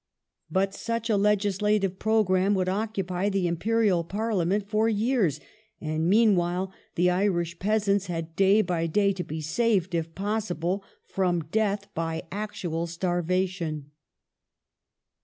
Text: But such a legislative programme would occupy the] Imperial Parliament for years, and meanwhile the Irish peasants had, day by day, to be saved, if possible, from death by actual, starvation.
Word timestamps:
But 0.49 0.73
such 0.73 1.11
a 1.11 1.15
legislative 1.15 1.99
programme 1.99 2.55
would 2.55 2.67
occupy 2.67 3.29
the] 3.29 3.45
Imperial 3.47 4.03
Parliament 4.03 4.67
for 4.67 4.89
years, 4.89 5.39
and 5.79 6.09
meanwhile 6.09 6.73
the 6.95 7.11
Irish 7.11 7.59
peasants 7.59 8.07
had, 8.07 8.35
day 8.35 8.63
by 8.63 8.87
day, 8.87 9.13
to 9.13 9.23
be 9.23 9.41
saved, 9.41 9.93
if 9.93 10.15
possible, 10.15 10.83
from 11.05 11.43
death 11.43 11.87
by 11.93 12.23
actual, 12.31 12.87
starvation. 12.87 13.91